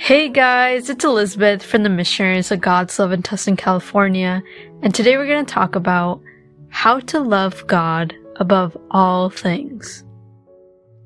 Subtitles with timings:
[0.00, 4.42] Hey guys, it's Elizabeth from the Missionaries of God's Love in Tustin, California,
[4.80, 6.22] and today we're going to talk about
[6.70, 10.04] how to love God above all things.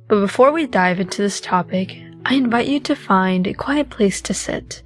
[0.09, 4.21] But before we dive into this topic, I invite you to find a quiet place
[4.21, 4.83] to sit.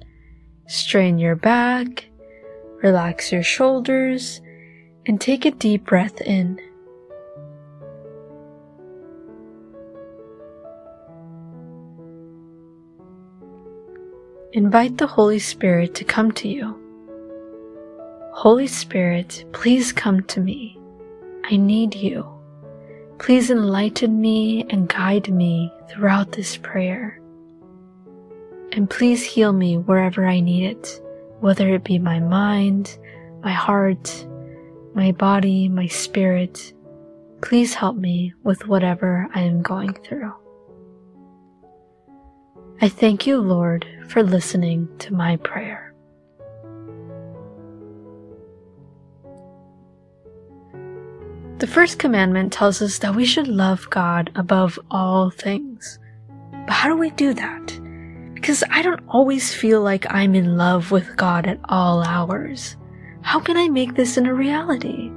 [0.67, 2.05] Strain your back,
[2.81, 4.41] relax your shoulders,
[5.05, 6.59] and take a deep breath in.
[14.57, 16.75] Invite the Holy Spirit to come to you.
[18.33, 20.79] Holy Spirit, please come to me.
[21.43, 22.27] I need you.
[23.19, 27.21] Please enlighten me and guide me throughout this prayer.
[28.71, 31.01] And please heal me wherever I need it,
[31.39, 32.97] whether it be my mind,
[33.43, 34.25] my heart,
[34.95, 36.73] my body, my spirit.
[37.43, 40.33] Please help me with whatever I am going through.
[42.79, 45.95] I thank you, Lord, for listening to my prayer.
[51.57, 55.97] The first commandment tells us that we should love God above all things.
[56.51, 57.79] But how do we do that?
[58.35, 62.77] Because I don't always feel like I'm in love with God at all hours.
[63.21, 65.09] How can I make this in a reality?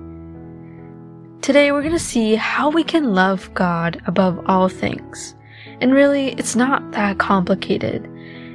[1.42, 5.34] Today we're going to see how we can love God above all things.
[5.80, 8.04] And really, it's not that complicated.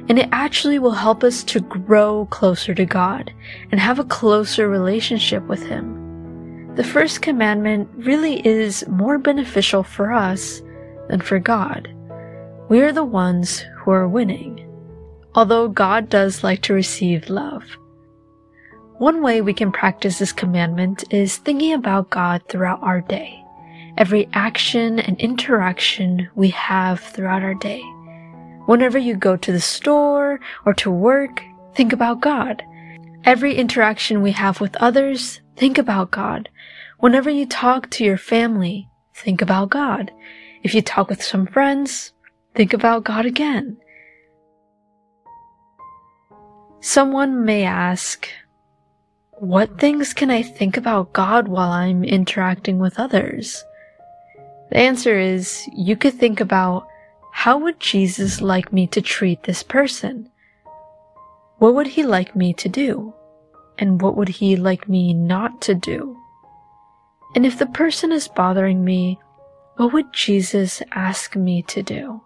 [0.08, 3.32] And it actually will help us to grow closer to God
[3.72, 6.74] and have a closer relationship with Him.
[6.76, 10.62] The first commandment really is more beneficial for us
[11.08, 11.92] than for God.
[12.68, 14.62] We are the ones who are winning.
[15.34, 17.64] Although God does like to receive love.
[18.98, 23.45] One way we can practice this commandment is thinking about God throughout our day
[23.96, 27.82] every action and interaction we have throughout our day.
[28.66, 31.42] Whenever you go to the store or to work,
[31.74, 32.62] think about God.
[33.24, 36.48] Every interaction we have with others, think about God.
[36.98, 40.10] Whenever you talk to your family, think about God.
[40.62, 42.12] If you talk with some friends,
[42.54, 43.76] think about God again.
[46.80, 48.28] Someone may ask,
[49.32, 53.64] what things can I think about God while I'm interacting with others?
[54.70, 56.88] The answer is you could think about
[57.32, 60.30] how would Jesus like me to treat this person?
[61.58, 63.14] What would he like me to do?
[63.78, 66.16] And what would he like me not to do?
[67.34, 69.20] And if the person is bothering me,
[69.76, 72.22] what would Jesus ask me to do?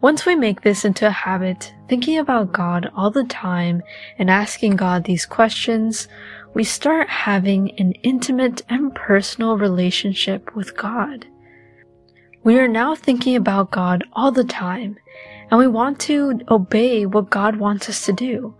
[0.00, 3.82] Once we make this into a habit, thinking about God all the time
[4.16, 6.06] and asking God these questions,
[6.54, 11.26] we start having an intimate and personal relationship with God.
[12.44, 14.96] We are now thinking about God all the time,
[15.50, 18.54] and we want to obey what God wants us to do,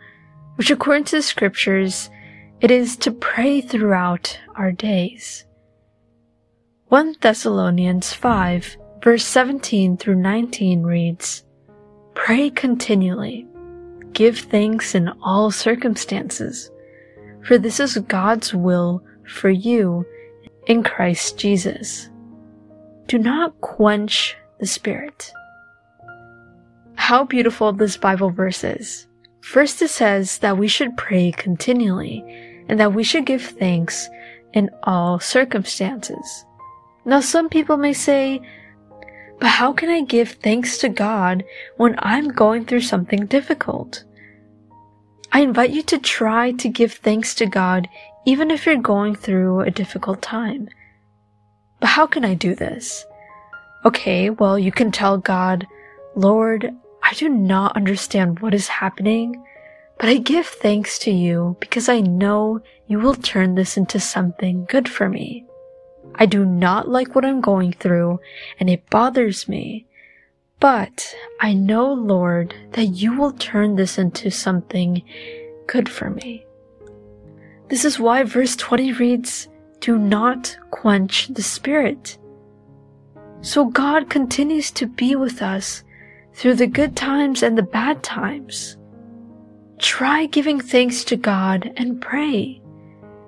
[0.57, 2.11] which according to the scriptures,
[2.61, 5.45] it is to pray throughout our days.
[6.89, 11.45] 1 Thessalonians 5 Verse 17 through 19 reads,
[12.15, 13.47] Pray continually.
[14.13, 16.71] Give thanks in all circumstances,
[17.45, 20.05] for this is God's will for you
[20.67, 22.11] in Christ Jesus.
[23.07, 25.33] Do not quench the Spirit.
[26.97, 29.07] How beautiful this Bible verse is.
[29.41, 32.25] First, it says that we should pray continually
[32.69, 34.09] and that we should give thanks
[34.53, 36.45] in all circumstances.
[37.05, 38.43] Now, some people may say,
[39.41, 41.45] but how can I give thanks to God
[41.77, 44.05] when I'm going through something difficult?
[45.33, 47.89] I invite you to try to give thanks to God
[48.27, 50.69] even if you're going through a difficult time.
[51.81, 53.07] But how can I do this?
[53.85, 55.67] Okay, well, you can tell God,
[56.17, 59.43] Lord, I do not understand what is happening,
[59.99, 64.65] but I give thanks to you because I know you will turn this into something
[64.69, 65.47] good for me.
[66.19, 68.21] I do not like what I'm going through
[68.59, 69.87] and it bothers me.
[70.61, 75.03] But I know, Lord, that you will turn this into something
[75.69, 76.45] good for me.
[77.69, 79.49] This is why verse 20 reads,
[79.81, 82.19] Do not quench the spirit.
[83.41, 85.85] So God continues to be with us
[86.35, 88.77] through the good times and the bad times.
[89.79, 92.61] Try giving thanks to God and pray.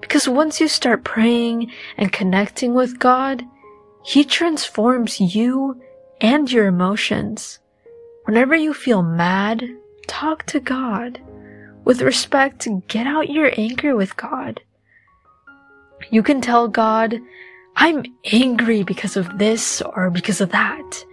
[0.01, 3.45] Because once you start praying and connecting with God,
[4.05, 5.81] He transforms you
[6.21, 7.59] and your emotions.
[8.25, 9.65] Whenever you feel mad,
[10.07, 11.21] talk to God.
[11.85, 14.61] With respect, get out your anger with God.
[16.11, 17.19] You can tell God,
[17.77, 21.05] I'm angry because of this or because of that.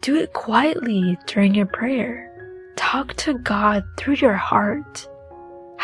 [0.00, 2.24] Do it quietly during your prayer.
[2.76, 5.08] Talk to God through your heart.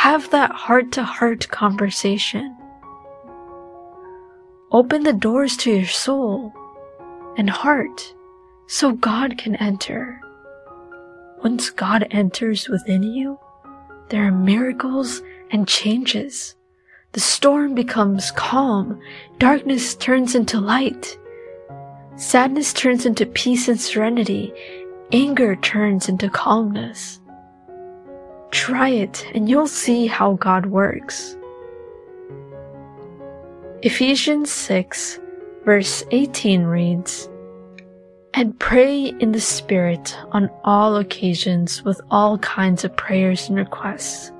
[0.04, 2.54] Have that heart to heart conversation.
[4.70, 6.52] Open the doors to your soul
[7.38, 8.14] and heart
[8.66, 10.20] so God can enter.
[11.42, 13.38] Once God enters within you,
[14.10, 16.54] there are miracles and changes.
[17.12, 19.00] The storm becomes calm.
[19.38, 21.16] Darkness turns into light.
[22.16, 24.52] Sadness turns into peace and serenity.
[25.12, 27.20] Anger turns into calmness.
[28.64, 31.36] Try it and you'll see how God works.
[33.82, 35.20] Ephesians 6
[35.66, 37.28] verse 18 reads,
[38.32, 44.32] And pray in the Spirit on all occasions with all kinds of prayers and requests.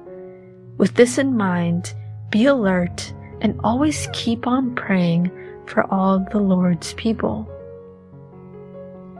[0.79, 1.93] With this in mind,
[2.31, 3.13] be alert
[3.43, 5.31] and always keep on praying
[5.67, 7.47] for all the Lord's people.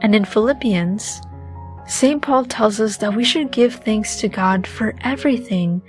[0.01, 1.21] And in Philippians,
[1.87, 2.21] St.
[2.21, 5.81] Paul tells us that we should give thanks to God for everything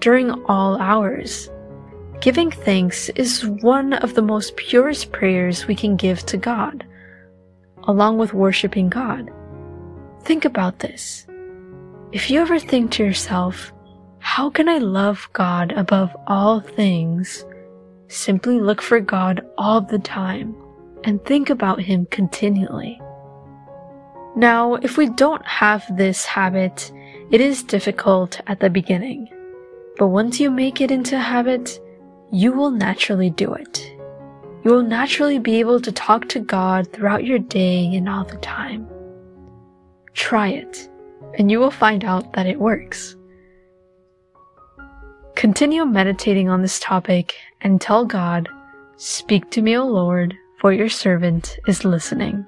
[0.00, 1.50] during all hours.
[2.20, 6.86] Giving thanks is one of the most purest prayers we can give to God,
[7.84, 9.30] along with worshiping God.
[10.22, 11.26] Think about this.
[12.12, 13.72] If you ever think to yourself,
[14.20, 17.44] how can I love God above all things?
[18.08, 20.54] Simply look for God all the time
[21.04, 23.00] and think about Him continually.
[24.34, 26.90] Now, if we don't have this habit,
[27.30, 29.28] it is difficult at the beginning.
[29.98, 31.78] But once you make it into a habit,
[32.30, 33.92] you will naturally do it.
[34.64, 38.36] You will naturally be able to talk to God throughout your day and all the
[38.36, 38.88] time.
[40.14, 40.88] Try it,
[41.38, 43.16] and you will find out that it works.
[45.34, 48.48] Continue meditating on this topic and tell God,
[48.96, 52.46] Speak to me, O Lord, for your servant is listening.